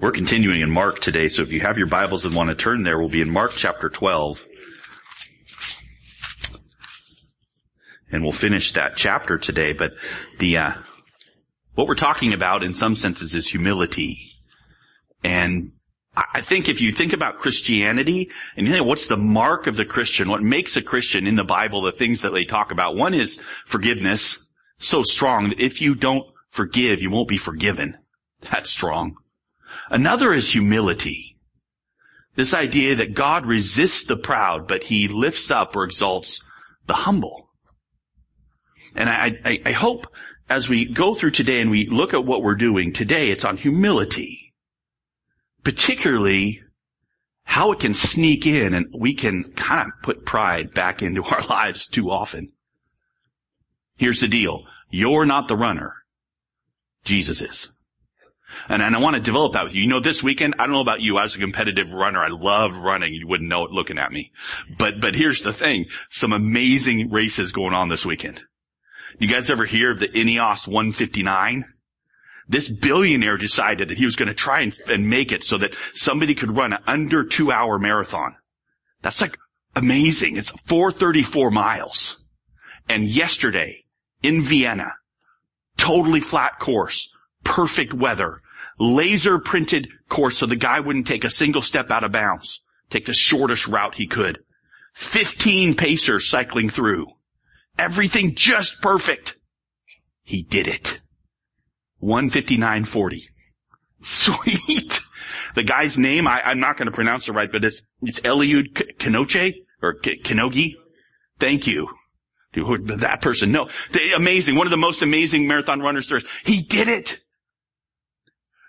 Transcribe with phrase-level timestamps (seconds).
[0.00, 2.82] We're continuing in Mark today, so if you have your Bibles and want to turn
[2.82, 4.46] there, we'll be in Mark chapter 12.
[8.10, 9.92] And we'll finish that chapter today, but
[10.38, 10.72] the, uh,
[11.74, 14.32] what we're talking about in some senses is humility.
[15.22, 15.72] And
[16.16, 19.84] I think if you think about Christianity and you think what's the mark of the
[19.84, 23.14] Christian, what makes a Christian in the Bible, the things that they talk about, one
[23.14, 24.38] is forgiveness,
[24.78, 27.96] so strong that if you don't forgive, you won't be forgiven.
[28.50, 29.16] That's strong.
[29.90, 31.36] Another is humility.
[32.36, 36.42] This idea that God resists the proud, but he lifts up or exalts
[36.86, 37.50] the humble.
[38.94, 40.06] And I, I, I, hope
[40.48, 43.56] as we go through today and we look at what we're doing today, it's on
[43.56, 44.43] humility.
[45.64, 46.62] Particularly
[47.44, 51.42] how it can sneak in and we can kind of put pride back into our
[51.42, 52.52] lives too often.
[53.96, 54.64] Here's the deal.
[54.90, 55.94] You're not the runner.
[57.04, 57.70] Jesus is.
[58.68, 59.82] And, and I want to develop that with you.
[59.82, 62.76] You know, this weekend, I don't know about you, as a competitive runner, I love
[62.76, 63.14] running.
[63.14, 64.32] You wouldn't know it looking at me.
[64.78, 65.86] But, but here's the thing.
[66.10, 68.40] Some amazing races going on this weekend.
[69.18, 71.64] You guys ever hear of the Ineos 159?
[72.48, 75.74] This billionaire decided that he was going to try and, and make it so that
[75.94, 78.36] somebody could run an under two hour marathon.
[79.02, 79.38] That's like
[79.74, 80.36] amazing.
[80.36, 82.18] It's 434 miles.
[82.88, 83.84] And yesterday
[84.22, 84.92] in Vienna,
[85.76, 87.08] totally flat course,
[87.44, 88.42] perfect weather,
[88.78, 92.60] laser printed course so the guy wouldn't take a single step out of bounds.
[92.90, 94.38] Take the shortest route he could.
[94.94, 97.06] 15 pacers cycling through.
[97.78, 99.36] Everything just perfect.
[100.22, 101.00] He did it.
[102.04, 103.22] 159.40.
[104.02, 105.00] Sweet.
[105.54, 108.98] The guy's name, I, am not going to pronounce it right, but it's, it's Eliud
[108.98, 110.74] Kenoche or Kenogi.
[111.38, 111.88] Thank you.
[112.54, 113.68] That person, no.
[114.14, 114.54] Amazing.
[114.54, 116.24] One of the most amazing marathon runners there is.
[116.44, 117.20] He did it.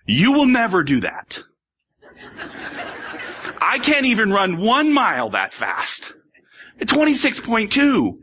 [0.07, 1.44] You will never do that.
[3.62, 6.13] I can't even run one mile that fast.
[6.81, 8.19] 26.2.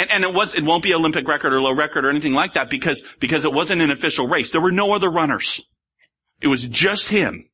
[0.00, 2.54] And, and it was, it won't be Olympic record or low record or anything like
[2.54, 4.50] that because, because it wasn't an official race.
[4.50, 5.60] There were no other runners.
[6.40, 7.50] It was just him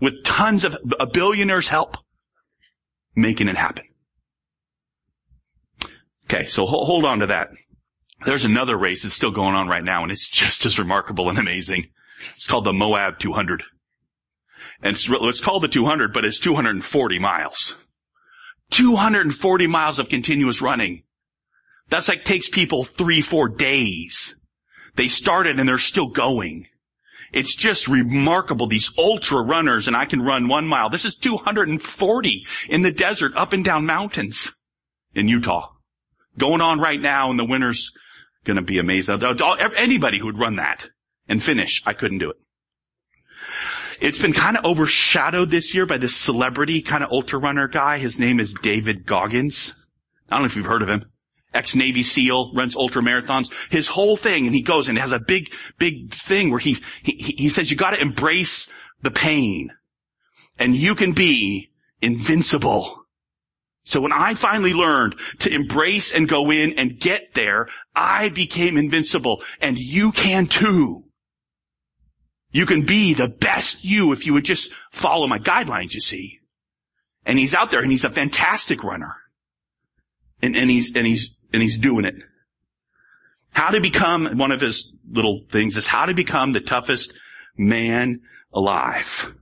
[0.00, 1.98] with tons of a billionaire's help
[3.14, 3.84] making it happen.
[6.24, 7.48] Okay, so hold, on to that.
[8.24, 11.38] There's another race that's still going on right now and it's just as remarkable and
[11.38, 11.88] amazing.
[12.36, 13.62] It's called the Moab 200.
[14.82, 17.76] And it's, it's called the 200, but it's 240 miles.
[18.70, 21.02] 240 miles of continuous running.
[21.88, 24.34] That's like takes people three, four days.
[24.96, 26.66] They started and they're still going.
[27.32, 28.68] It's just remarkable.
[28.68, 30.88] These ultra runners and I can run one mile.
[30.88, 34.52] This is 240 in the desert up and down mountains
[35.14, 35.72] in Utah.
[36.38, 37.90] Going on right now and the winter's
[38.44, 39.20] gonna be amazing.
[39.76, 40.88] Anybody who would run that
[41.28, 41.82] and finish.
[41.84, 42.36] I couldn't do it.
[44.00, 47.98] It's been kind of overshadowed this year by this celebrity kind of ultra runner guy.
[47.98, 49.74] His name is David Goggins.
[50.28, 51.04] I don't know if you've heard of him.
[51.54, 53.52] Ex-Navy SEAL, runs ultra marathons.
[53.70, 57.12] His whole thing, and he goes and has a big, big thing where he, he,
[57.12, 58.68] he says you gotta embrace
[59.02, 59.70] the pain.
[60.58, 61.70] And you can be
[62.02, 63.04] invincible.
[63.84, 68.78] So when I finally learned to embrace and go in and get there, I became
[68.78, 71.04] invincible and you can too.
[72.50, 76.40] You can be the best you if you would just follow my guidelines, you see.
[77.26, 79.16] And he's out there and he's a fantastic runner.
[80.40, 82.16] And, and he's, and he's, and he's doing it.
[83.52, 87.12] How to become, one of his little things is how to become the toughest
[87.56, 88.20] man
[88.52, 89.32] alive.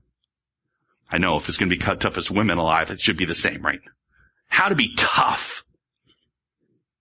[1.10, 3.62] I know if it's going to be toughest women alive, it should be the same,
[3.62, 3.80] right?
[4.48, 5.64] How to be tough.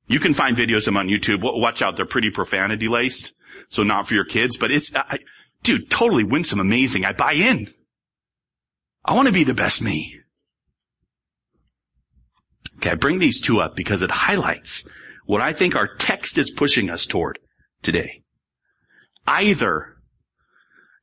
[0.08, 1.40] You can find videos of them on YouTube.
[1.42, 3.34] Watch out, they're pretty profanity laced.
[3.70, 5.20] So not for your kids, but it's, I,
[5.64, 7.04] dude, totally winsome, amazing.
[7.04, 7.74] I buy in.
[9.04, 10.20] I want to be the best me.
[12.78, 14.86] Okay, I bring these two up because it highlights
[15.32, 17.40] what I think our text is pushing us toward
[17.84, 18.22] today.
[19.26, 19.96] Either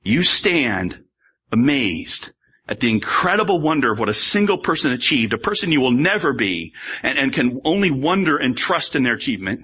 [0.02, 1.02] you stand
[1.50, 2.32] amazed
[2.68, 6.34] at the incredible wonder of what a single person achieved, a person you will never
[6.34, 9.62] be, and, and can only wonder and trust in their achievement,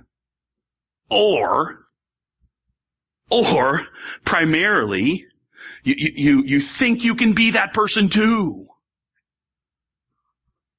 [1.11, 1.85] or
[3.29, 3.87] or
[4.25, 5.27] primarily,
[5.83, 8.67] you, you, you think you can be that person too.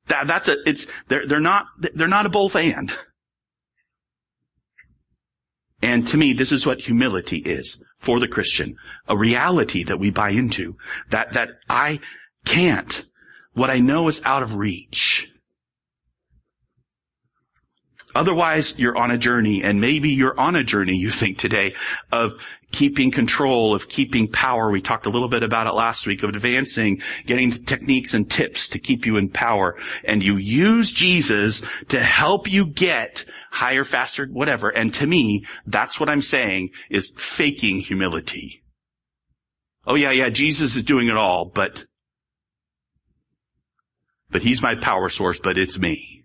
[0.08, 2.92] That, that's a, it's, they're, they're not, they're not a both and.
[5.86, 8.76] And to me, this is what humility is for the Christian.
[9.08, 10.78] A reality that we buy into.
[11.12, 12.00] That, that I
[12.44, 13.06] can't.
[13.54, 15.32] What I know is out of reach.
[18.16, 21.76] Otherwise, you're on a journey, and maybe you're on a journey, you think today,
[22.14, 22.34] of
[22.72, 24.72] keeping control, of keeping power.
[24.72, 28.70] We talked a little bit about it last week, of advancing, getting techniques and tips
[28.70, 29.78] to keep you in power.
[30.06, 34.70] And you use Jesus to help you get higher, faster, whatever.
[34.70, 38.64] And to me, that's what I'm saying is faking humility.
[39.86, 41.86] Oh yeah, yeah, Jesus is doing it all, but,
[44.30, 46.25] but he's my power source, but it's me.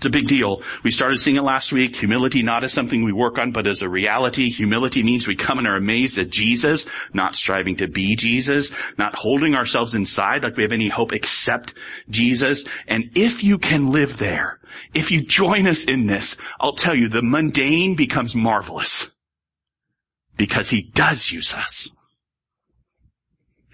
[0.00, 0.62] It's a big deal.
[0.82, 1.94] We started seeing it last week.
[1.96, 4.48] Humility not as something we work on, but as a reality.
[4.48, 9.14] Humility means we come and are amazed at Jesus, not striving to be Jesus, not
[9.14, 11.74] holding ourselves inside like we have any hope except
[12.08, 12.64] Jesus.
[12.88, 14.58] And if you can live there,
[14.94, 19.10] if you join us in this, I'll tell you the mundane becomes marvelous
[20.34, 21.90] because he does use us.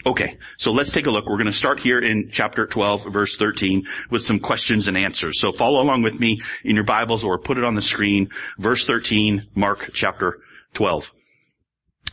[0.07, 1.27] Okay, so let's take a look.
[1.27, 5.41] We're going to start here in chapter 12, verse 13, with some questions and answers.
[5.41, 8.31] So follow along with me in your Bibles or put it on the screen.
[8.57, 10.39] Verse 13, Mark chapter
[10.75, 11.13] 12.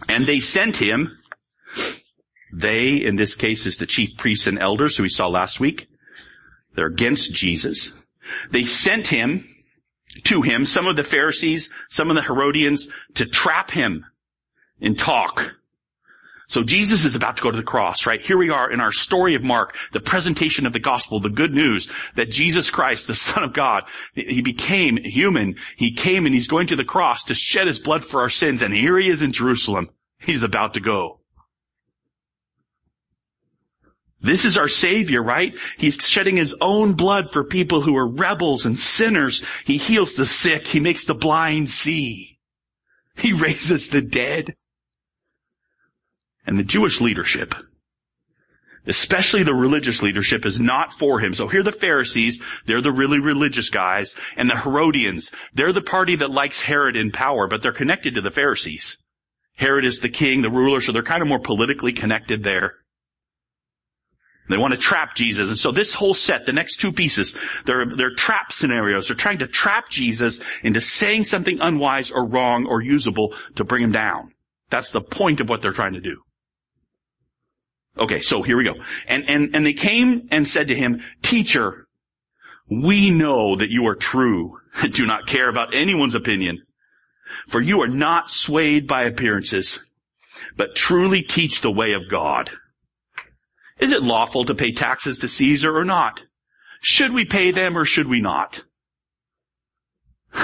[0.09, 1.19] And they sent him,
[2.51, 5.87] they, in this case, is the chief priests and elders who we saw last week.
[6.73, 7.95] They're against Jesus.
[8.49, 9.47] They sent him
[10.23, 14.03] to him, some of the Pharisees, some of the Herodians, to trap him
[14.79, 15.53] in talk
[16.53, 18.21] so Jesus is about to go to the cross, right?
[18.21, 21.51] Here we are in our story of Mark, the presentation of the gospel, the good
[21.51, 25.55] news that Jesus Christ, the Son of God, He became human.
[25.77, 28.61] He came and He's going to the cross to shed His blood for our sins.
[28.61, 29.89] And here He is in Jerusalem.
[30.19, 31.21] He's about to go.
[34.21, 35.57] This is our Savior, right?
[35.79, 39.43] He's shedding His own blood for people who are rebels and sinners.
[39.65, 40.67] He heals the sick.
[40.67, 42.37] He makes the blind see.
[43.15, 44.55] He raises the dead
[46.45, 47.55] and the Jewish leadership,
[48.85, 51.33] especially the religious leadership, is not for him.
[51.33, 56.17] So here the Pharisees, they're the really religious guys, and the Herodians, they're the party
[56.17, 58.97] that likes Herod in power, but they're connected to the Pharisees.
[59.55, 62.75] Herod is the king, the ruler, so they're kind of more politically connected there.
[64.49, 65.47] They want to trap Jesus.
[65.47, 67.33] And so this whole set, the next two pieces,
[67.65, 69.07] they're, they're trap scenarios.
[69.07, 73.83] They're trying to trap Jesus into saying something unwise or wrong or usable to bring
[73.83, 74.33] him down.
[74.69, 76.21] That's the point of what they're trying to do.
[77.97, 78.73] Okay, so here we go.
[79.07, 81.87] And, and, and they came and said to him, teacher,
[82.69, 86.63] we know that you are true and do not care about anyone's opinion,
[87.47, 89.83] for you are not swayed by appearances,
[90.57, 92.49] but truly teach the way of God.
[93.79, 96.21] Is it lawful to pay taxes to Caesar or not?
[96.81, 98.63] Should we pay them or should we not?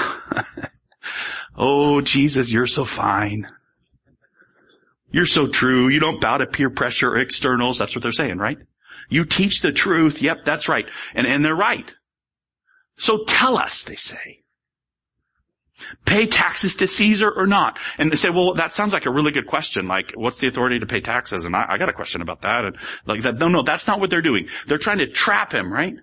[1.56, 3.48] oh, Jesus, you're so fine.
[5.10, 5.88] You're so true.
[5.88, 7.78] You don't bow to peer pressure or externals.
[7.78, 8.58] That's what they're saying, right?
[9.08, 10.22] You teach the truth.
[10.22, 10.86] Yep, that's right.
[11.14, 11.92] And, and they're right.
[12.96, 14.40] So tell us, they say.
[16.04, 17.78] Pay taxes to Caesar or not?
[17.98, 19.88] And they say, well, that sounds like a really good question.
[19.88, 21.44] Like, what's the authority to pay taxes?
[21.44, 22.64] And I, I got a question about that.
[22.64, 22.76] And
[23.06, 23.38] like that.
[23.38, 24.48] No, no, that's not what they're doing.
[24.66, 25.94] They're trying to trap him, right?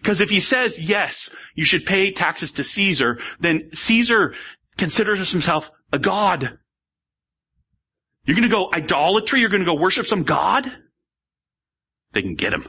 [0.00, 4.34] Because if he says, yes, you should pay taxes to Caesar, then Caesar
[4.76, 6.58] considers himself a god.
[8.24, 9.40] You're going to go idolatry?
[9.40, 10.70] You're going to go worship some God?
[12.12, 12.68] They can get him.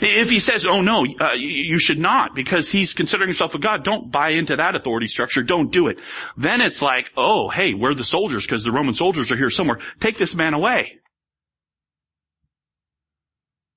[0.00, 3.82] If he says, oh no, uh, you should not because he's considering himself a God,
[3.82, 5.42] don't buy into that authority structure.
[5.42, 5.98] Don't do it.
[6.36, 9.80] Then it's like, oh, hey, we're the soldiers because the Roman soldiers are here somewhere.
[9.98, 11.00] Take this man away.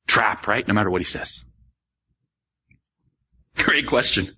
[0.07, 0.67] Trap, right?
[0.67, 1.41] No matter what he says.
[3.55, 4.37] Great question.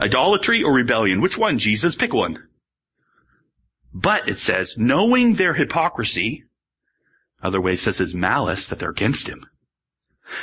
[0.00, 1.20] Idolatry or rebellion?
[1.20, 1.94] Which one, Jesus?
[1.94, 2.48] Pick one.
[3.94, 6.44] But it says, knowing their hypocrisy,
[7.40, 9.46] other way says his malice, that they're against him.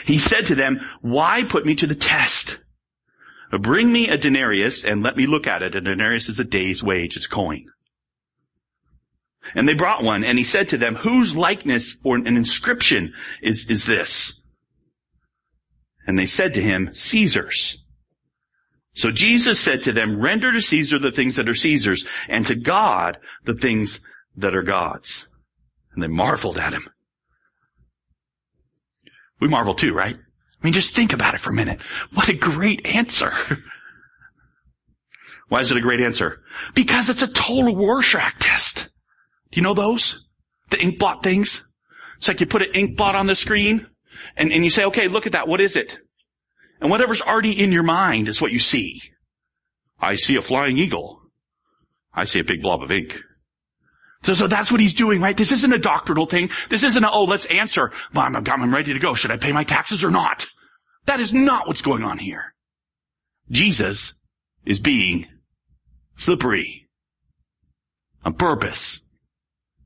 [0.06, 2.60] He said to them, why put me to the test?
[3.52, 5.76] Bring me a denarius and let me look at it.
[5.76, 7.18] A denarius is a day's wage.
[7.18, 7.66] It's coin.
[9.56, 13.66] And they brought one and he said to them, whose likeness or an inscription is,
[13.66, 14.40] is this?
[16.08, 17.81] And they said to him, Caesar's.
[18.94, 22.56] So Jesus said to them, render to Caesar the things that are Caesar's and to
[22.56, 24.02] God the things
[24.36, 25.28] that are God's.
[25.94, 26.90] And they marveled at him.
[29.40, 30.16] We marvel too, right?
[30.16, 31.80] I mean, just think about it for a minute.
[32.14, 33.34] What a great answer.
[35.48, 36.42] Why is it a great answer?
[36.76, 38.90] Because it's a total Rorschach test.
[39.52, 40.24] Do you know those?
[40.70, 41.62] The ink blot things?
[42.18, 43.88] It's like you put an ink blot on the screen
[44.38, 45.48] and, and you say, okay, look at that.
[45.48, 46.00] What is it?
[46.82, 49.02] And whatever's already in your mind is what you see.
[50.00, 51.22] I see a flying eagle.
[52.14, 53.18] I see a big blob of ink.
[54.24, 55.38] So, so that's what he's doing, right?
[55.38, 56.50] This isn't a doctrinal thing.
[56.70, 57.92] This isn't a, oh, let's answer.
[58.14, 59.14] I'm, I'm ready to go.
[59.14, 60.48] Should I pay my taxes or not?
[61.06, 62.54] That is not what's going on here.
[63.50, 64.14] Jesus
[64.66, 65.28] is being
[66.18, 66.88] slippery
[68.24, 69.00] on purpose.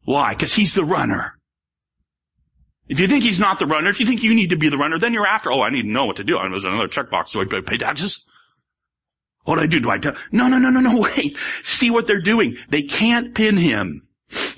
[0.04, 0.34] Why?
[0.34, 1.35] Because he's the runner.
[2.88, 4.78] If you think he's not the runner, if you think you need to be the
[4.78, 6.38] runner, then you're after, oh, I need to know what to do.
[6.38, 7.32] I was another checkbox.
[7.32, 8.22] Do I pay taxes?
[9.44, 9.80] What do I do?
[9.80, 10.16] Do I tell?
[10.32, 11.38] No, no, no, no, no, wait.
[11.64, 12.58] See what they're doing.
[12.70, 14.08] They can't pin him.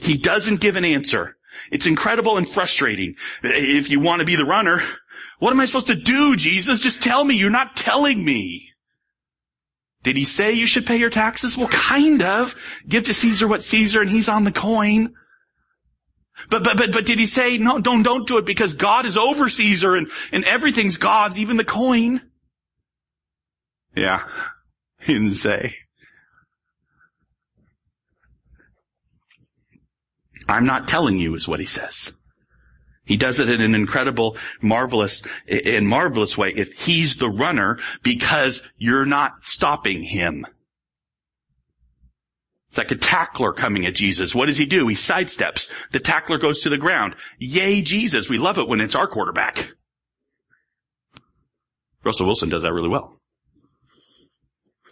[0.01, 1.38] He doesn't give an answer.
[1.72, 3.15] It's incredible and frustrating.
[3.43, 4.81] If you want to be the runner,
[5.39, 6.81] what am I supposed to do, Jesus?
[6.81, 7.36] Just tell me.
[7.36, 8.72] You're not telling me.
[10.03, 11.57] Did he say you should pay your taxes?
[11.57, 12.55] Well, kind of.
[12.88, 15.13] Give to Caesar what Caesar and he's on the coin.
[16.50, 19.17] But, but, but, but did he say, no, don't, don't do it because God is
[19.17, 22.22] over Caesar and, and everything's God's, even the coin?
[23.96, 24.24] Yeah.
[25.00, 25.75] He didn't say.
[30.50, 32.12] I'm not telling you is what he says.
[33.06, 38.63] He does it in an incredible, marvelous, in marvelous way if he's the runner because
[38.77, 40.46] you're not stopping him.
[42.69, 44.36] It's like a tackler coming at Jesus.
[44.36, 44.88] What does he do?
[44.88, 45.69] He sidesteps.
[45.91, 47.15] The tackler goes to the ground.
[47.39, 48.29] Yay, Jesus.
[48.29, 49.71] We love it when it's our quarterback.
[52.03, 53.21] Russell Wilson does that really well.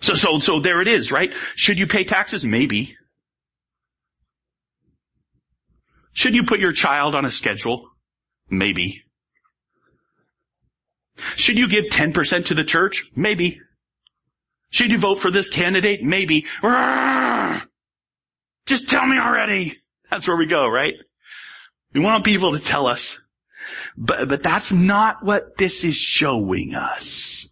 [0.01, 1.33] So, so, so there it is, right?
[1.55, 2.45] Should you pay taxes?
[2.45, 2.95] Maybe.
[6.13, 7.89] Should you put your child on a schedule?
[8.49, 9.03] Maybe.
[11.35, 13.03] Should you give 10% to the church?
[13.15, 13.59] Maybe.
[14.69, 16.03] Should you vote for this candidate?
[16.03, 16.45] Maybe.
[18.65, 19.77] Just tell me already.
[20.09, 20.95] That's where we go, right?
[21.93, 23.19] We want people to tell us.
[23.97, 27.47] But, but that's not what this is showing us.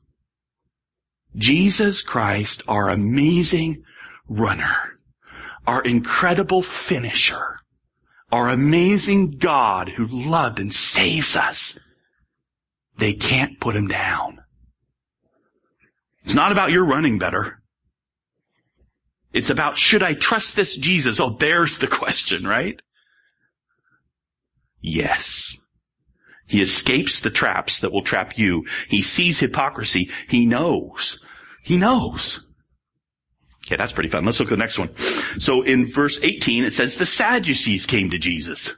[1.36, 3.84] Jesus Christ, our amazing
[4.27, 5.00] runner,
[5.65, 7.58] our incredible finisher,
[8.32, 11.77] our amazing God who loved and saves us,
[12.98, 14.39] they can't put him down.
[16.24, 17.62] It's not about your running better.
[19.33, 21.19] It's about should I trust this Jesus?
[21.19, 22.79] Oh, there's the question, right?
[24.79, 25.57] Yes.
[26.45, 28.65] He escapes the traps that will trap you.
[28.89, 30.11] He sees hypocrisy.
[30.27, 31.19] He knows.
[31.63, 32.45] He knows.
[33.65, 34.25] Okay, that's pretty fun.
[34.25, 34.95] Let's look at the next one.
[35.39, 38.73] So in verse 18, it says the Sadducees came to Jesus.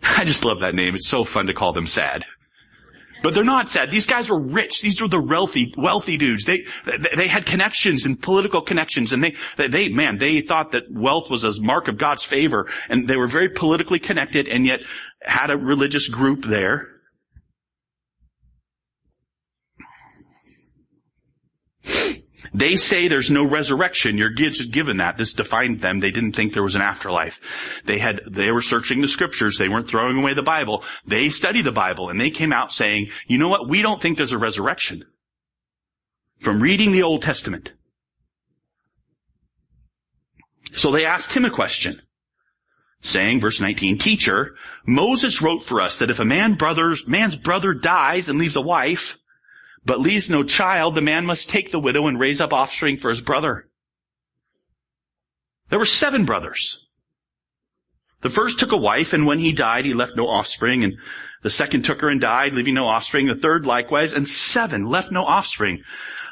[0.02, 0.94] I just love that name.
[0.94, 2.26] It's so fun to call them sad.
[3.22, 3.90] But they're not sad.
[3.90, 4.82] These guys were rich.
[4.82, 6.44] These were the wealthy, wealthy dudes.
[6.44, 6.66] They,
[7.16, 11.44] they had connections and political connections and they, they, man, they thought that wealth was
[11.44, 14.80] a mark of God's favor and they were very politically connected and yet
[15.22, 16.95] had a religious group there.
[22.54, 24.18] They say there's no resurrection.
[24.18, 25.16] You're just given that.
[25.16, 26.00] This defined them.
[26.00, 27.40] They didn't think there was an afterlife.
[27.84, 29.58] They had, they were searching the scriptures.
[29.58, 30.84] They weren't throwing away the Bible.
[31.06, 33.68] They studied the Bible and they came out saying, you know what?
[33.68, 35.04] We don't think there's a resurrection.
[36.40, 37.72] From reading the Old Testament.
[40.72, 42.02] So they asked him a question
[43.00, 47.72] saying, verse 19, teacher, Moses wrote for us that if a man brother's, man's brother
[47.72, 49.16] dies and leaves a wife,
[49.86, 53.08] but leaves no child, the man must take the widow and raise up offspring for
[53.08, 53.68] his brother.
[55.68, 56.84] There were seven brothers.
[58.22, 60.94] The first took a wife, and when he died, he left no offspring, and
[61.42, 63.26] the second took her and died, leaving no offspring.
[63.26, 65.82] The third likewise, and seven left no offspring.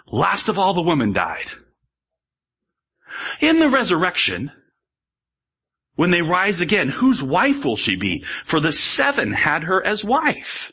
[0.09, 1.53] Last of all, the woman died.
[3.41, 4.51] In the resurrection,
[5.95, 8.25] when they rise again, whose wife will she be?
[8.45, 10.73] For the seven had her as wife.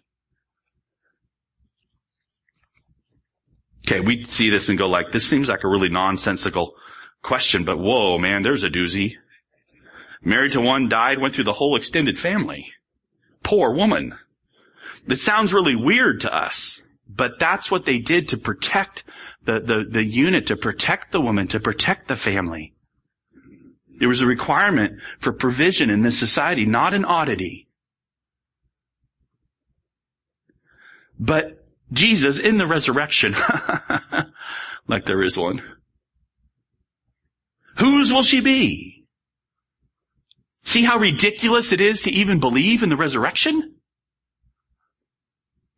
[3.85, 6.75] Okay, we see this and go like, this seems like a really nonsensical
[7.23, 9.13] question, but whoa, man, there's a doozy.
[10.23, 12.71] Married to one, died, went through the whole extended family.
[13.43, 14.15] Poor woman.
[15.07, 19.03] It sounds really weird to us, but that's what they did to protect
[19.45, 22.75] the, the, the unit, to protect the woman, to protect the family.
[23.97, 27.67] There was a requirement for provision in this society, not an oddity.
[31.19, 31.60] But
[31.91, 33.35] Jesus in the resurrection,
[34.87, 35.61] like there is one.
[37.77, 39.05] Whose will she be?
[40.63, 43.75] See how ridiculous it is to even believe in the resurrection?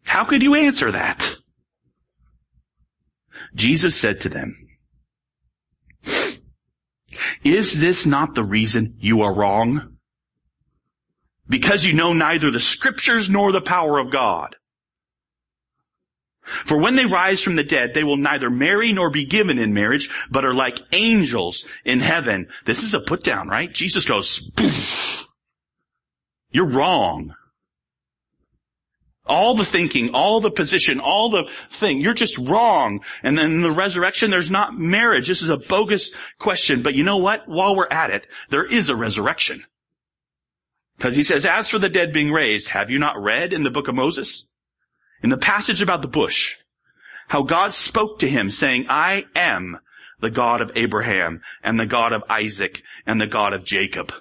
[0.06, 1.38] How could you answer that?
[3.56, 4.64] Jesus said to them,
[7.44, 9.98] is this not the reason you are wrong?
[11.48, 14.56] Because you know neither the scriptures nor the power of God.
[16.44, 19.74] For when they rise from the dead, they will neither marry nor be given in
[19.74, 22.50] marriage, but are like angels in heaven.
[22.66, 23.72] This is a put down, right?
[23.72, 25.26] Jesus goes, Poof.
[26.52, 27.34] you're wrong.
[29.26, 33.06] All the thinking, all the position, all the thing, you're just wrong.
[33.24, 35.30] And then in the resurrection, there's not marriage.
[35.30, 36.82] This is a bogus question.
[36.82, 37.48] But you know what?
[37.48, 39.64] While we're at it, there is a resurrection.
[40.98, 43.72] Because he says, as for the dead being raised, have you not read in the
[43.72, 44.50] book of Moses?
[45.24, 46.56] In the passage about the bush,
[47.30, 49.80] how God spoke to him saying, I am
[50.20, 54.14] the God of Abraham and the God of Isaac and the God of Jacob.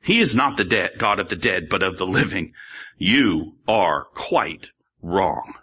[0.00, 2.54] He is not the dead, God of the dead, but of the living.
[2.96, 4.66] You are quite
[5.02, 5.54] wrong.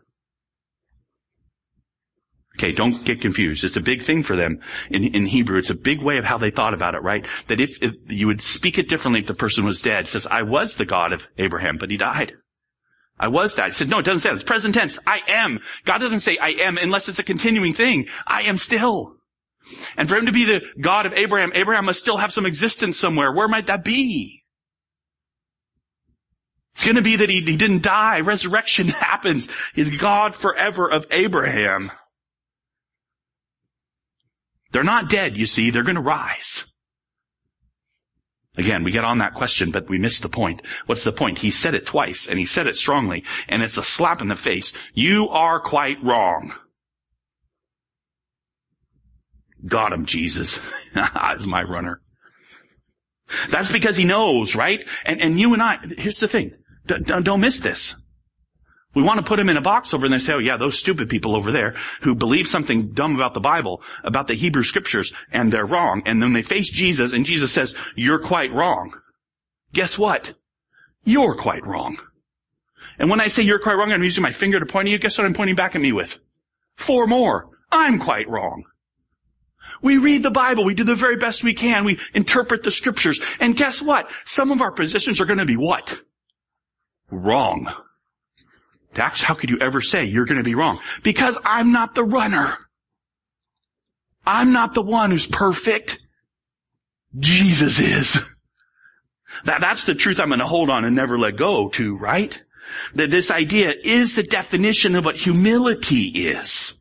[2.57, 3.63] Okay, don't get confused.
[3.63, 5.57] It's a big thing for them in, in Hebrew.
[5.57, 7.25] It's a big way of how they thought about it, right?
[7.47, 10.05] That if, if you would speak it differently if the person was dead.
[10.05, 12.33] It says, I was the God of Abraham, but he died.
[13.17, 13.67] I was that.
[13.67, 14.35] He said, no, it doesn't say that.
[14.35, 14.99] It's present tense.
[15.07, 15.59] I am.
[15.85, 18.07] God doesn't say I am unless it's a continuing thing.
[18.27, 19.15] I am still.
[19.97, 22.99] And for him to be the God of Abraham, Abraham must still have some existence
[22.99, 23.31] somewhere.
[23.31, 24.43] Where might that be?
[26.75, 28.19] It's going to be that he, he didn't die.
[28.19, 29.47] Resurrection happens.
[29.73, 31.91] He's God forever of Abraham.
[34.71, 35.69] They're not dead, you see.
[35.69, 36.65] They're going to rise.
[38.57, 40.61] Again, we get on that question, but we miss the point.
[40.85, 41.37] What's the point?
[41.37, 44.35] He said it twice, and he said it strongly, and it's a slap in the
[44.35, 44.71] face.
[44.93, 46.53] You are quite wrong.
[49.65, 50.59] Got him, Jesus.
[50.95, 52.01] As my runner.
[53.49, 54.87] That's because he knows, right?
[55.05, 56.51] And, and you and I, here's the thing.
[56.85, 57.95] D- don't miss this.
[58.95, 61.09] We want to put them in a box over and say, oh yeah, those stupid
[61.09, 65.51] people over there who believe something dumb about the Bible, about the Hebrew scriptures, and
[65.51, 66.03] they're wrong.
[66.05, 68.93] And then they face Jesus and Jesus says, you're quite wrong.
[69.73, 70.33] Guess what?
[71.03, 71.97] You're quite wrong.
[72.97, 74.97] And when I say you're quite wrong, I'm using my finger to point at you.
[74.97, 76.17] Guess what I'm pointing back at me with?
[76.77, 77.49] Four more.
[77.71, 78.63] I'm quite wrong.
[79.81, 80.63] We read the Bible.
[80.63, 81.83] We do the very best we can.
[81.83, 83.19] We interpret the scriptures.
[83.39, 84.09] And guess what?
[84.25, 85.99] Some of our positions are going to be what?
[87.11, 87.67] Wrong.
[88.95, 90.79] Dax, how could you ever say you're going to be wrong?
[91.03, 92.57] Because I'm not the runner.
[94.25, 95.99] I'm not the one who's perfect.
[97.17, 98.17] Jesus is.
[99.43, 102.41] That, that's the truth I'm going to hold on and never let go to, right?
[102.95, 106.73] That this idea is the definition of what humility is.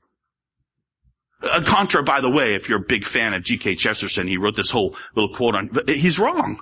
[1.42, 3.74] A contra, by the way, if you're a big fan of G.K.
[3.74, 6.61] Chesterton, he wrote this whole little quote on, but he's wrong.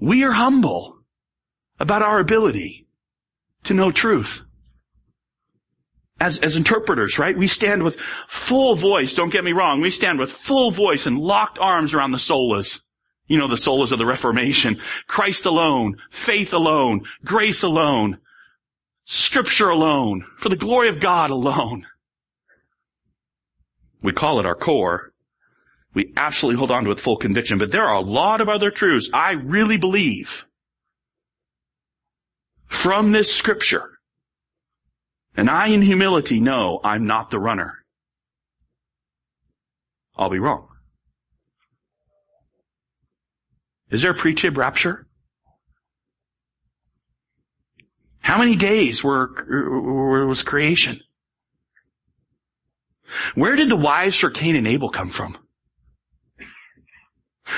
[0.00, 0.98] We are humble
[1.78, 2.83] about our ability
[3.64, 4.42] to know truth.
[6.20, 7.36] As, as interpreters, right?
[7.36, 7.98] We stand with
[8.28, 12.12] full voice, don't get me wrong, we stand with full voice and locked arms around
[12.12, 12.80] the solas.
[13.26, 14.80] You know, the solas of the Reformation.
[15.06, 18.18] Christ alone, faith alone, grace alone,
[19.06, 21.86] scripture alone, for the glory of God alone.
[24.02, 25.14] We call it our core.
[25.94, 28.48] We absolutely hold on to it with full conviction, but there are a lot of
[28.48, 30.46] other truths I really believe
[32.66, 33.90] from this scripture.
[35.36, 37.84] And I in humility know I'm not the runner.
[40.16, 40.68] I'll be wrong.
[43.90, 45.06] Is there a pre-trib rapture?
[48.20, 51.00] How many days were, was creation?
[53.34, 55.36] Where did the wives for Cain and Abel come from?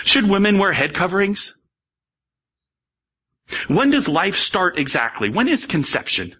[0.03, 1.57] Should women wear head coverings?
[3.69, 5.31] When does life start exactly?
[5.31, 6.35] When is conception?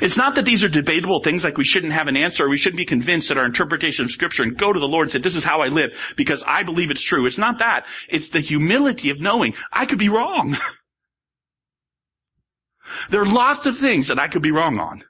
[0.00, 2.56] It's not that these are debatable things like we shouldn't have an answer or we
[2.56, 5.18] shouldn't be convinced that our interpretation of scripture and go to the Lord and say,
[5.18, 7.26] this is how I live because I believe it's true.
[7.26, 7.86] It's not that.
[8.08, 10.56] It's the humility of knowing I could be wrong.
[13.10, 15.02] there are lots of things that I could be wrong on.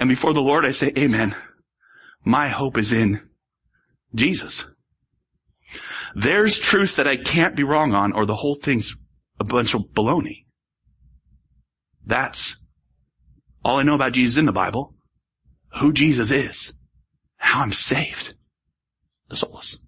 [0.00, 1.36] And before the Lord I say, amen.
[2.24, 3.20] My hope is in
[4.14, 4.64] Jesus.
[6.14, 8.94] There's truth that I can't be wrong on or the whole thing's
[9.40, 10.44] a bunch of baloney.
[12.04, 12.56] That's
[13.64, 14.94] all I know about Jesus in the Bible,
[15.78, 16.74] who Jesus is,
[17.36, 18.34] how I'm saved.
[19.28, 19.78] The solas.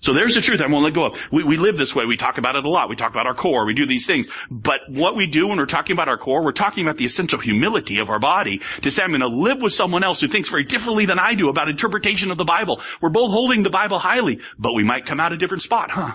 [0.00, 1.18] So there's the truth I won't let go of.
[1.30, 2.06] We, we live this way.
[2.06, 2.88] We talk about it a lot.
[2.88, 3.66] We talk about our core.
[3.66, 4.26] We do these things.
[4.50, 7.38] But what we do when we're talking about our core, we're talking about the essential
[7.38, 10.48] humility of our body to say I'm going to live with someone else who thinks
[10.48, 12.80] very differently than I do about interpretation of the Bible.
[13.02, 16.14] We're both holding the Bible highly, but we might come out a different spot, huh?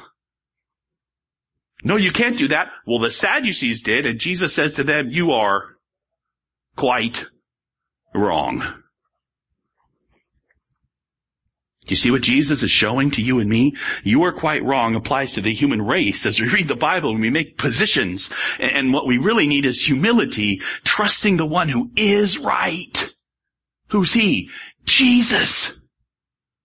[1.84, 2.72] No, you can't do that.
[2.88, 5.76] Well, the Sadducees did, and Jesus says to them, you are
[6.76, 7.26] quite
[8.16, 8.64] wrong.
[11.86, 13.76] Do you see what Jesus is showing to you and me?
[14.04, 17.22] You are quite wrong applies to the human race as we read the Bible and
[17.22, 18.30] we make positions.
[18.60, 23.14] And what we really need is humility, trusting the one who is right.
[23.90, 24.50] Who's he?
[24.86, 25.78] Jesus.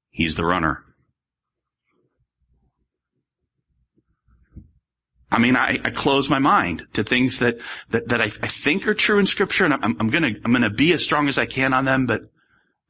[0.09, 0.85] He's the runner.
[5.30, 7.59] I mean, I, I close my mind to things that,
[7.90, 10.70] that, that I, I think are true in scripture and I'm, I'm gonna, I'm gonna
[10.70, 12.22] be as strong as I can on them, but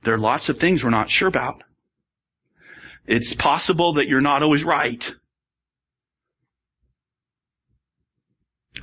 [0.05, 1.63] there are lots of things we're not sure about.
[3.11, 5.15] It's possible that you're not always right.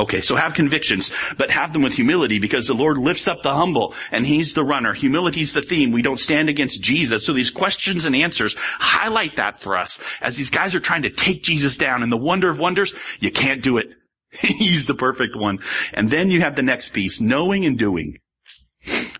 [0.02, 3.54] Okay, so have convictions, but have them with humility because the Lord lifts up the
[3.54, 4.94] humble and He's the runner.
[4.94, 5.94] Humility's the theme.
[5.94, 7.26] We don't stand against Jesus.
[7.26, 11.10] So these questions and answers highlight that for us as these guys are trying to
[11.10, 13.88] take Jesus down and the wonder of wonders, you can't do it.
[14.32, 15.60] He's the perfect one.
[15.94, 18.18] And then you have the next piece, knowing and doing.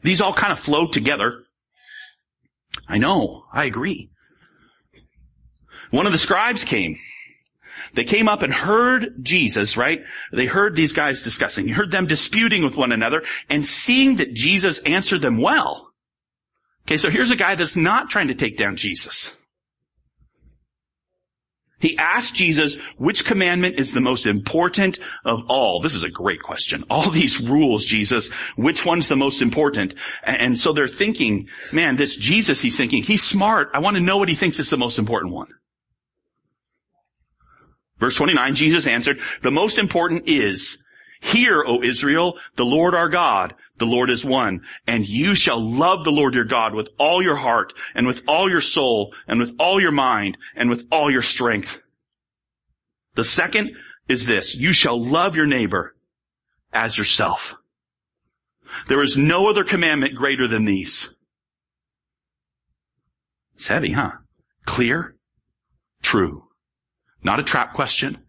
[0.04, 1.46] These all kind of flow together.
[2.90, 4.12] I know, I agree.
[5.92, 6.98] One of the scribes came
[7.94, 10.04] they came up and heard Jesus, right?
[10.32, 11.68] They heard these guys discussing.
[11.68, 15.92] You heard them disputing with one another and seeing that Jesus answered them well.
[16.86, 19.34] Okay, so here's a guy that's not trying to take down Jesus.
[21.80, 25.80] He asked Jesus, which commandment is the most important of all?
[25.80, 26.84] This is a great question.
[26.90, 29.94] All these rules, Jesus, which one's the most important?
[30.24, 33.70] And so they're thinking, man, this Jesus, he's thinking, he's smart.
[33.76, 35.50] I want to know what he thinks is the most important one.
[38.00, 40.78] Verse 29, Jesus answered, the most important is,
[41.20, 46.04] Hear, O Israel, the Lord our God, the Lord is one, and you shall love
[46.04, 49.56] the Lord your God with all your heart, and with all your soul, and with
[49.60, 51.82] all your mind, and with all your strength.
[53.16, 53.72] The second
[54.08, 55.96] is this, you shall love your neighbor
[56.72, 57.56] as yourself.
[58.88, 61.10] There is no other commandment greater than these.
[63.56, 64.12] It's heavy, huh?
[64.66, 65.16] Clear?
[66.04, 66.47] True.
[67.28, 68.20] Not a trap question.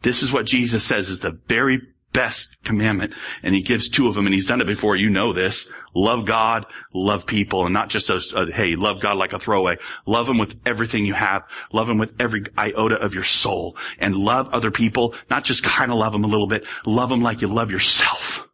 [0.00, 1.82] This is what Jesus says is the very
[2.14, 3.12] best commandment.
[3.42, 4.96] And he gives two of them and he's done it before.
[4.96, 5.68] You know this.
[5.94, 9.76] Love God, love people, and not just a, a hey, love God like a throwaway.
[10.06, 11.42] Love him with everything you have.
[11.74, 13.76] Love him with every iota of your soul.
[13.98, 16.64] And love other people, not just kind of love them a little bit.
[16.86, 18.48] Love them like you love yourself.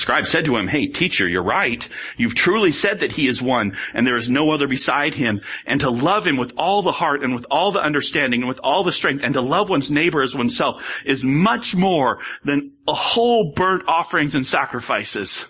[0.00, 1.86] Scribe said to him, hey teacher, you're right.
[2.16, 5.78] You've truly said that he is one and there is no other beside him and
[5.80, 8.82] to love him with all the heart and with all the understanding and with all
[8.82, 13.52] the strength and to love one's neighbor as oneself is much more than a whole
[13.54, 15.44] burnt offerings and sacrifices.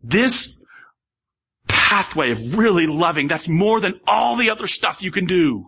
[0.00, 0.56] This
[1.66, 5.66] pathway of really loving, that's more than all the other stuff you can do.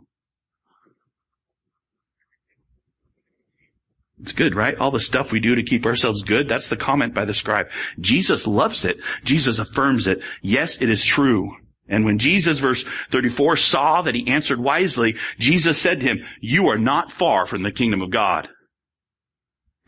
[4.22, 4.76] It's good, right?
[4.76, 7.70] All the stuff we do to keep ourselves good, that's the comment by the scribe.
[7.98, 8.98] Jesus loves it.
[9.24, 10.22] Jesus affirms it.
[10.42, 11.56] Yes, it is true.
[11.88, 16.68] And when Jesus, verse 34, saw that he answered wisely, Jesus said to him, you
[16.68, 18.48] are not far from the kingdom of God.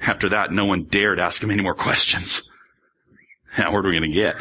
[0.01, 2.43] After that, no one dared ask him any more questions.
[3.57, 4.37] Now, what are we going to get?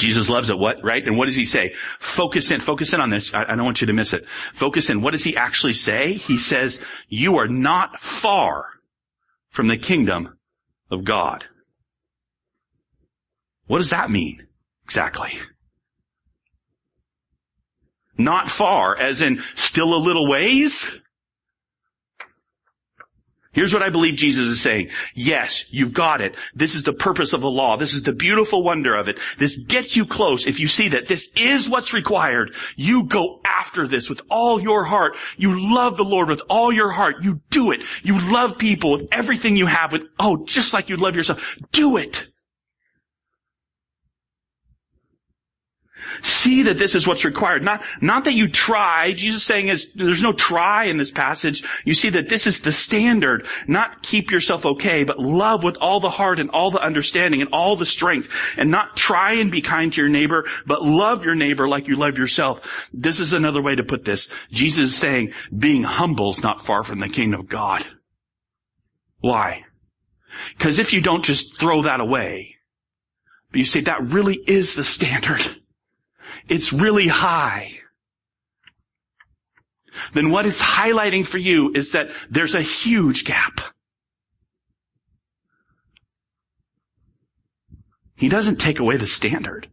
[0.00, 0.58] Jesus loves it.
[0.58, 1.06] What, right?
[1.06, 1.74] And what does he say?
[2.00, 3.32] Focus in, focus in on this.
[3.32, 4.26] I, I, don't want you to miss it.
[4.52, 5.02] Focus in.
[5.02, 6.14] What does he actually say?
[6.14, 8.66] He says, you are not far
[9.50, 10.36] from the kingdom
[10.90, 11.44] of God.
[13.66, 14.46] What does that mean?
[14.84, 15.32] Exactly.
[18.18, 20.90] Not far, as in still a little ways?
[23.52, 24.90] Here's what I believe Jesus is saying.
[25.14, 26.36] Yes, you've got it.
[26.54, 27.76] This is the purpose of the law.
[27.76, 29.18] This is the beautiful wonder of it.
[29.38, 30.46] This gets you close.
[30.46, 34.84] If you see that this is what's required, you go after this with all your
[34.84, 35.16] heart.
[35.36, 37.16] You love the Lord with all your heart.
[37.22, 37.82] You do it.
[38.04, 41.56] You love people with everything you have with, oh, just like you love yourself.
[41.72, 42.29] Do it.
[46.22, 47.64] See that this is what's required.
[47.64, 49.12] Not, not that you try.
[49.12, 51.64] Jesus saying is, there's no try in this passage.
[51.84, 53.46] You see that this is the standard.
[53.66, 57.50] Not keep yourself okay, but love with all the heart and all the understanding and
[57.52, 58.28] all the strength.
[58.56, 61.96] And not try and be kind to your neighbor, but love your neighbor like you
[61.96, 62.88] love yourself.
[62.92, 64.28] This is another way to put this.
[64.50, 67.86] Jesus is saying, being humble is not far from the kingdom of God.
[69.20, 69.64] Why?
[70.56, 72.56] Because if you don't just throw that away,
[73.50, 75.59] but you say that really is the standard,
[76.50, 77.78] it's really high,
[80.12, 83.60] then what it's highlighting for you is that there's a huge gap.
[88.16, 89.70] He doesn't take away the standard.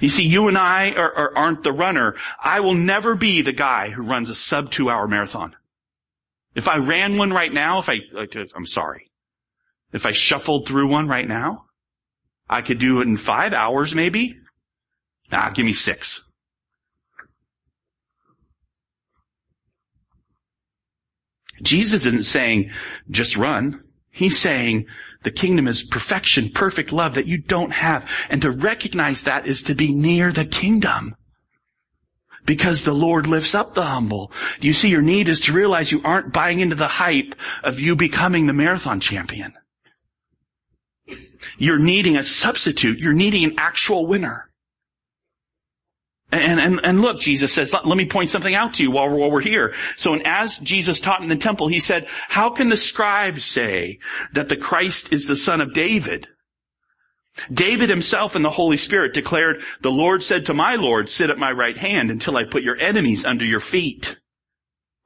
[0.00, 2.14] You see, you and I are, are, aren't the runner.
[2.42, 5.54] I will never be the guy who runs a sub two hour marathon.
[6.54, 8.00] If I ran one right now, if I,
[8.56, 9.10] I'm sorry.
[9.92, 11.63] If I shuffled through one right now,
[12.48, 14.36] I could do it in five hours maybe.
[15.32, 16.22] Ah, give me six.
[21.62, 22.70] Jesus isn't saying
[23.10, 23.82] just run.
[24.10, 24.86] He's saying
[25.24, 28.08] The kingdom is perfection, perfect love that you don't have.
[28.28, 31.16] And to recognize that is to be near the kingdom.
[32.44, 34.30] Because the Lord lifts up the humble.
[34.60, 37.96] You see your need is to realize you aren't buying into the hype of you
[37.96, 39.54] becoming the marathon champion.
[41.58, 42.98] You're needing a substitute.
[42.98, 44.50] You're needing an actual winner.
[46.32, 49.08] And, and, and look, Jesus says, let, let me point something out to you while,
[49.08, 49.74] while we're here.
[49.96, 54.00] So and as Jesus taught in the temple, he said, how can the scribes say
[54.32, 56.26] that the Christ is the son of David?
[57.52, 61.38] David himself and the Holy Spirit declared, the Lord said to my Lord, sit at
[61.38, 64.18] my right hand until I put your enemies under your feet.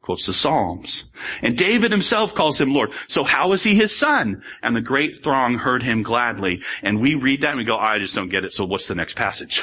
[0.08, 1.04] Quotes the Psalms.
[1.42, 2.94] And David himself calls him Lord.
[3.08, 4.42] So how is he his son?
[4.62, 6.62] And the great throng heard him gladly.
[6.82, 8.54] And we read that and we go, I just don't get it.
[8.54, 9.62] So what's the next passage?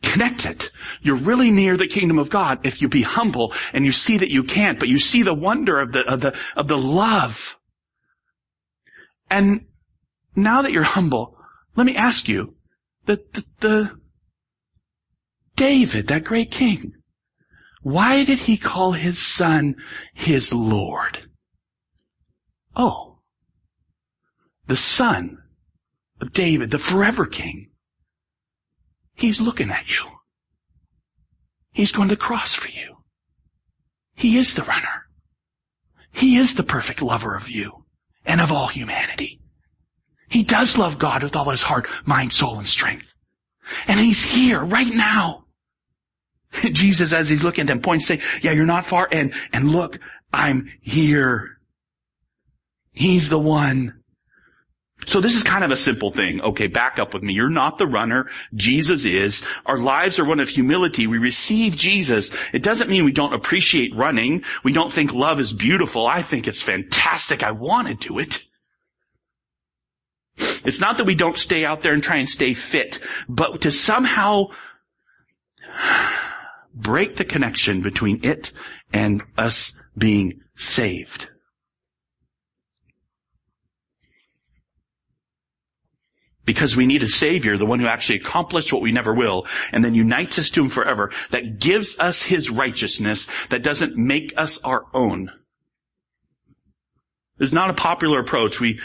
[0.00, 0.70] Connect it.
[1.02, 4.30] You're really near the kingdom of God if you be humble and you see that
[4.30, 7.58] you can't, but you see the wonder of the, of the, of the love.
[9.28, 9.66] And
[10.36, 11.36] now that you're humble,
[11.74, 12.54] let me ask you,
[13.06, 13.24] the,
[13.58, 13.90] the
[15.56, 16.92] David, that great king,
[17.82, 19.76] why did he call his son
[20.14, 21.28] his Lord?
[22.74, 23.18] Oh,
[24.66, 25.38] the son
[26.20, 27.70] of David, the forever king.
[29.14, 30.04] He's looking at you.
[31.72, 32.98] He's going to cross for you.
[34.14, 35.06] He is the runner.
[36.12, 37.84] He is the perfect lover of you
[38.24, 39.40] and of all humanity.
[40.28, 43.12] He does love God with all his heart, mind, soul, and strength.
[43.86, 45.44] And he's here right now.
[46.72, 49.08] Jesus, as he's looking at them, points, say, yeah, you're not far.
[49.10, 49.98] And, and look,
[50.32, 51.58] I'm here.
[52.92, 53.98] He's the one
[55.06, 56.40] so this is kind of a simple thing.
[56.40, 57.32] Okay, back up with me.
[57.32, 58.28] You're not the runner.
[58.54, 59.42] Jesus is.
[59.64, 61.06] Our lives are one of humility.
[61.06, 62.30] We receive Jesus.
[62.52, 64.44] It doesn't mean we don't appreciate running.
[64.64, 66.06] We don't think love is beautiful.
[66.06, 67.42] I think it's fantastic.
[67.42, 68.42] I want to do it.
[70.64, 73.72] It's not that we don't stay out there and try and stay fit, but to
[73.72, 74.48] somehow
[76.78, 78.52] break the connection between it
[78.92, 81.28] and us being saved.
[86.48, 89.84] because we need a savior, the one who actually accomplished what we never will, and
[89.84, 94.58] then unites us to him forever, that gives us his righteousness, that doesn't make us
[94.64, 95.30] our own.
[97.38, 98.60] It's not a popular approach.
[98.60, 98.80] We,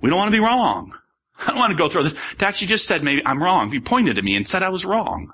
[0.00, 0.92] we don't want to be wrong.
[1.40, 2.18] I don't want to go through this.
[2.38, 3.72] Tax, you just said maybe I'm wrong.
[3.72, 5.32] You pointed at me and said I was wrong.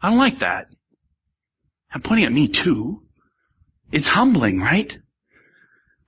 [0.00, 0.68] I don't like that.
[1.92, 3.02] I'm pointing at me too.
[3.90, 4.98] It's humbling, right?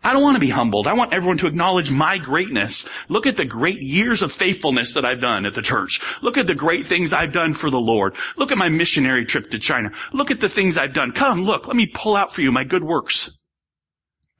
[0.03, 0.87] I don't want to be humbled.
[0.87, 2.87] I want everyone to acknowledge my greatness.
[3.09, 6.01] Look at the great years of faithfulness that I've done at the church.
[6.23, 8.15] Look at the great things I've done for the Lord.
[8.39, 9.91] Look at my missionary trip to China.
[10.13, 11.13] Look at the things I've done.
[11.13, 13.31] Come, look, let me pull out for you my good works.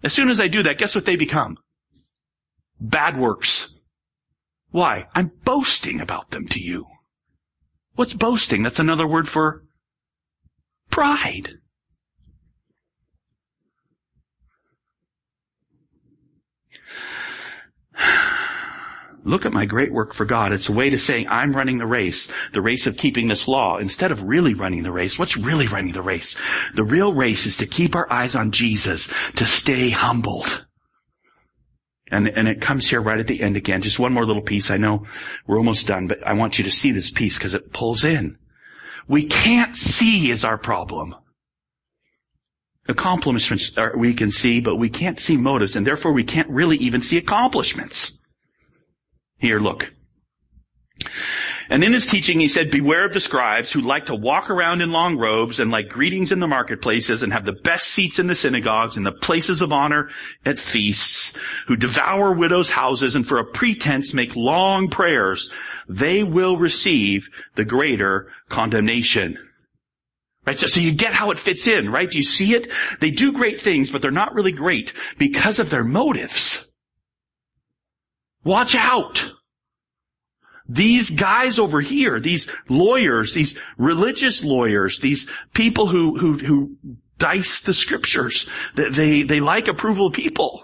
[0.03, 1.59] As soon as I do that, guess what they become?
[2.81, 3.69] Bad works.
[4.71, 5.09] Why?
[5.15, 6.87] I'm boasting about them to you.
[7.97, 8.63] What's boasting?
[8.63, 9.65] That's another word for
[10.91, 11.51] pride.
[19.25, 20.53] look at my great work for God.
[20.53, 23.79] It's a way to saying I'm running the race, the race of keeping this law,
[23.79, 25.19] instead of really running the race.
[25.19, 26.37] What's really running the race?
[26.75, 30.67] The real race is to keep our eyes on Jesus, to stay humbled.
[32.11, 33.83] And, and it comes here right at the end again.
[33.83, 34.71] Just one more little piece.
[34.71, 35.07] I know
[35.47, 38.37] we're almost done, but I want you to see this piece because it pulls in.
[39.11, 41.17] We can't see is our problem.
[42.87, 46.77] Accomplishments are, we can see, but we can't see motives, and therefore we can't really
[46.77, 48.21] even see accomplishments.
[49.37, 49.93] Here, look.
[51.71, 54.83] And in his teaching, he said, beware of the scribes who like to walk around
[54.83, 58.27] in long robes and like greetings in the marketplaces and have the best seats in
[58.27, 60.11] the synagogues and the places of honor
[60.45, 61.33] at feasts,
[61.69, 65.49] who devour widows' houses and for a pretense make long prayers.
[65.89, 69.39] They will receive the greater condemnation.
[70.45, 70.59] Right?
[70.59, 72.11] So, so you get how it fits in, right?
[72.11, 72.73] Do you see it?
[72.99, 76.67] They do great things, but they're not really great because of their motives.
[78.43, 79.31] Watch out.
[80.71, 86.77] These guys over here, these lawyers, these religious lawyers, these people who, who, who
[87.19, 90.63] dice the scriptures, they, they like approval of people.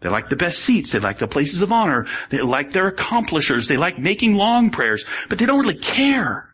[0.00, 0.92] They like the best seats.
[0.92, 2.06] They like the places of honor.
[2.30, 3.68] They like their accomplishers.
[3.68, 6.48] They like making long prayers, but they don't really care.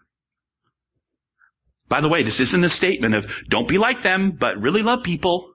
[1.88, 5.04] By the way, this isn't a statement of don't be like them, but really love
[5.04, 5.52] people.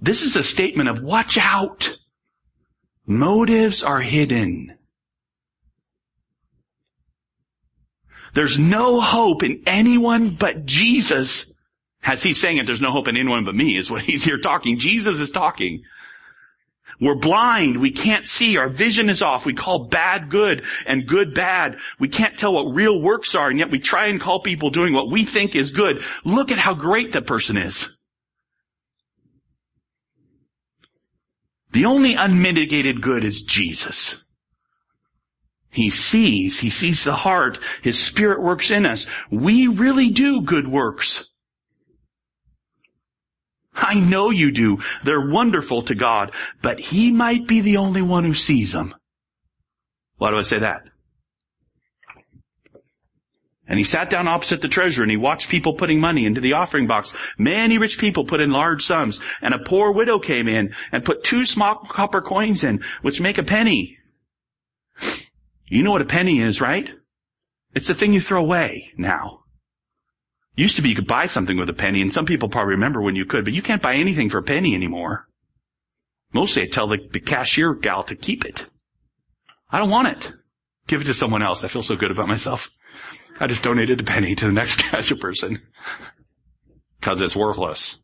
[0.00, 1.96] This is a statement of watch out.
[3.06, 4.76] Motives are hidden.
[8.34, 11.52] There's no hope in anyone but Jesus
[12.02, 14.38] As he's saying it, there's no hope in anyone but me is what he's here
[14.38, 14.78] talking.
[14.78, 15.84] Jesus is talking.
[17.00, 17.78] We're blind.
[17.78, 18.56] We can't see.
[18.56, 19.46] Our vision is off.
[19.46, 21.78] We call bad good and good bad.
[21.98, 24.92] We can't tell what real works are and yet we try and call people doing
[24.92, 26.04] what we think is good.
[26.24, 27.93] Look at how great that person is.
[31.74, 34.24] The only unmitigated good is Jesus.
[35.70, 39.06] He sees, he sees the heart, his spirit works in us.
[39.28, 41.24] We really do good works.
[43.74, 44.78] I know you do.
[45.02, 46.32] They're wonderful to God,
[46.62, 48.94] but he might be the only one who sees them.
[50.16, 50.84] Why do I say that?
[53.66, 56.52] And he sat down opposite the treasurer and he watched people putting money into the
[56.52, 57.14] offering box.
[57.38, 61.24] Many rich people put in large sums and a poor widow came in and put
[61.24, 63.98] two small copper coins in, which make a penny.
[65.66, 66.90] You know what a penny is, right?
[67.74, 69.40] It's the thing you throw away now.
[70.56, 73.00] Used to be you could buy something with a penny and some people probably remember
[73.00, 75.26] when you could, but you can't buy anything for a penny anymore.
[76.34, 78.66] Mostly I tell the, the cashier gal to keep it.
[79.70, 80.32] I don't want it.
[80.86, 81.64] Give it to someone else.
[81.64, 82.70] I feel so good about myself.
[83.40, 85.60] I just donated a penny to the next cashier person.
[87.00, 87.98] Cause it's worthless.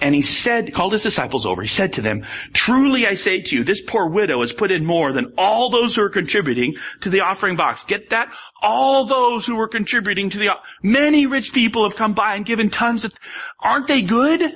[0.00, 3.56] And he said, called his disciples over, he said to them, truly I say to
[3.56, 7.10] you, this poor widow has put in more than all those who are contributing to
[7.10, 7.84] the offering box.
[7.84, 8.28] Get that?
[8.62, 10.50] All those who were contributing to the,
[10.82, 13.12] many rich people have come by and given tons of,
[13.60, 14.54] aren't they good?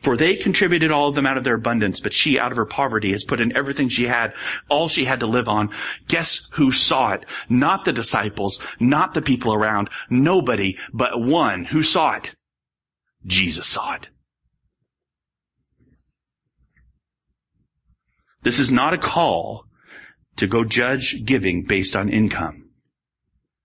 [0.00, 2.64] For they contributed all of them out of their abundance, but she out of her
[2.64, 4.32] poverty has put in everything she had,
[4.68, 5.70] all she had to live on.
[6.08, 7.26] Guess who saw it?
[7.48, 12.30] Not the disciples, not the people around, nobody, but one who saw it.
[13.26, 14.06] Jesus saw it.
[18.42, 19.66] This is not a call
[20.36, 22.69] to go judge giving based on income.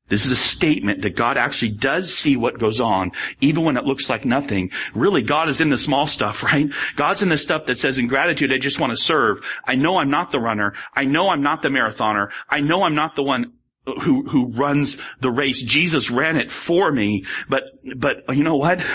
[0.08, 3.86] This is a statement that God actually does see what goes on, even when it
[3.86, 4.70] looks like nothing.
[4.94, 6.70] Really, God is in the small stuff, right?
[6.96, 9.44] God's in the stuff that says in gratitude, I just want to serve.
[9.64, 10.74] I know I'm not the runner.
[10.94, 12.32] I know I'm not the marathoner.
[12.48, 13.54] I know I'm not the one
[13.86, 15.62] who, who runs the race.
[15.62, 17.26] Jesus ran it for me.
[17.50, 17.66] But,
[17.96, 18.86] but you know what?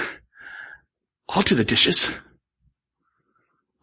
[1.29, 2.11] I'll do the dishes.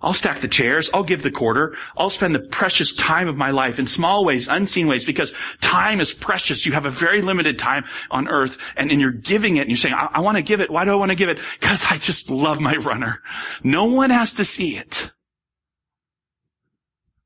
[0.08, 0.90] I'll stack the chairs.
[0.94, 1.76] I'll give the quarter.
[1.98, 6.00] I'll spend the precious time of my life in small ways, unseen ways, because time
[6.00, 6.66] is precious.
[6.66, 9.96] You have a very limited time on earth and, you're giving it and you're saying,
[9.96, 10.72] I, I want to give it.
[10.72, 11.42] Why do I want to give it?
[11.60, 13.22] Because I just love my runner.
[13.66, 15.12] No one has to see it.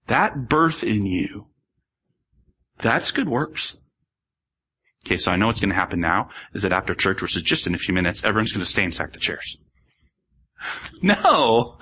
[0.07, 1.49] That birth in you,
[2.79, 3.77] that's good works.
[5.05, 7.43] Okay, so I know what's going to happen now is that after church, which is
[7.43, 9.59] just in a few minutes, everyone's going to stay and stack the chairs.
[11.03, 11.77] No!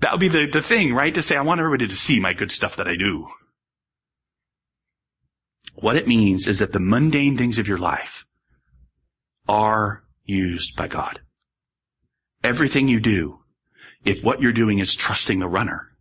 [0.00, 1.14] That would be the, the thing, right?
[1.14, 3.28] To say, I want everybody to see my good stuff that I do.
[5.74, 8.26] What it means is that the mundane things of your life
[9.48, 11.20] are used by God.
[12.42, 13.40] Everything you do,
[14.04, 15.93] if what you're doing is trusting the runner,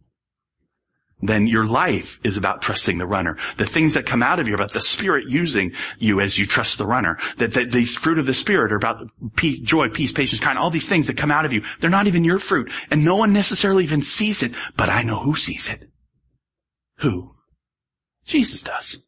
[1.27, 3.37] then your life is about trusting the runner.
[3.57, 6.45] The things that come out of you are about the Spirit using you as you
[6.45, 7.17] trust the runner.
[7.37, 10.87] That, these fruit of the Spirit are about peace, joy, peace, patience, kind, all these
[10.87, 11.63] things that come out of you.
[11.79, 12.71] They're not even your fruit.
[12.91, 15.89] And no one necessarily even sees it, but I know who sees it.
[16.99, 17.35] Who?
[18.25, 18.99] Jesus does.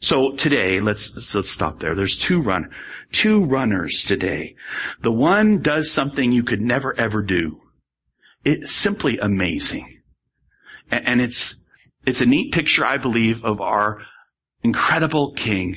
[0.00, 1.94] So today, let's, let's stop there.
[1.94, 2.70] There's two run,
[3.12, 4.56] two runners today.
[5.02, 7.60] The one does something you could never ever do.
[8.44, 9.99] It's simply amazing.
[10.90, 11.54] And it's,
[12.04, 14.02] it's a neat picture, I believe, of our
[14.62, 15.76] incredible king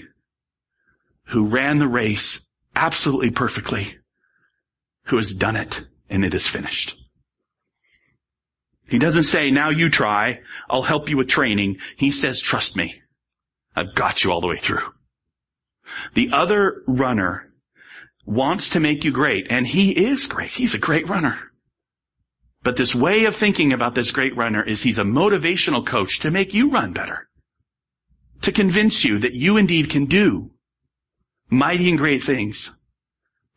[1.26, 2.40] who ran the race
[2.76, 3.98] absolutely perfectly,
[5.06, 6.98] who has done it and it is finished.
[8.88, 11.78] He doesn't say, now you try, I'll help you with training.
[11.96, 13.02] He says, trust me.
[13.76, 14.84] I've got you all the way through.
[16.14, 17.52] The other runner
[18.26, 20.52] wants to make you great, and he is great.
[20.52, 21.40] He's a great runner.
[22.64, 26.32] But this way of thinking about this great runner is he's a motivational coach to
[26.32, 27.28] make you run better.
[28.42, 30.52] To convince you that you indeed can do
[31.50, 32.72] mighty and great things.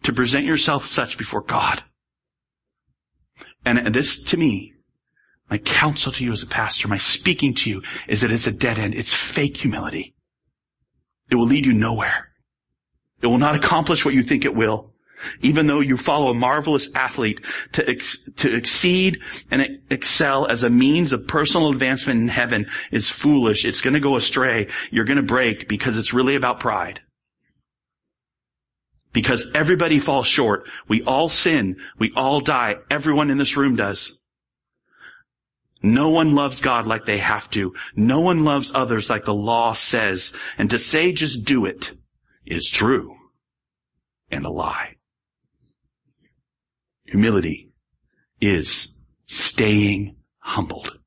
[0.03, 1.83] To present yourself such before God.
[3.65, 4.75] And this to me,
[5.51, 8.53] my counsel to you as a pastor, my speaking to you is that it's a
[8.53, 8.95] dead end.
[8.95, 10.15] It's fake humility.
[11.31, 12.29] It will lead you nowhere.
[13.23, 14.93] It will not accomplish what you think it will.
[15.41, 17.41] Even though you follow a marvelous athlete
[17.73, 23.11] to, ex- to exceed and excel as a means of personal advancement in heaven is
[23.11, 23.65] foolish.
[23.65, 24.69] It's going to go astray.
[24.91, 27.01] You're going to break because it's really about pride.
[29.13, 30.69] Because everybody falls short.
[30.89, 31.77] We all sin.
[31.99, 32.77] We all die.
[32.91, 34.13] Everyone in this room does.
[35.83, 37.75] No one loves God like they have to.
[37.95, 40.33] No one loves others like the law says.
[40.59, 41.93] And to say just do it
[42.45, 43.15] is true
[44.31, 44.96] and a lie.
[47.07, 47.71] Humility
[48.41, 48.97] is
[49.27, 50.99] staying humbled.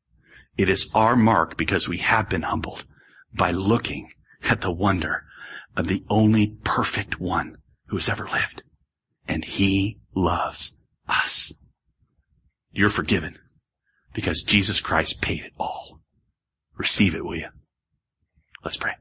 [0.57, 2.85] It is our mark because we have been humbled
[3.33, 4.11] by looking
[4.49, 5.23] at the wonder
[5.75, 8.63] of the only perfect one who has ever lived.
[9.27, 10.73] And he loves
[11.07, 11.53] us.
[12.71, 13.37] You're forgiven
[14.13, 16.01] because Jesus Christ paid it all.
[16.77, 17.49] Receive it, will you?
[18.63, 18.93] Let's pray.